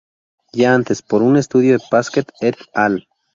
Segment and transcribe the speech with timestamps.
[0.51, 3.07] Ya antes, por un estudio de Pasquet "et al.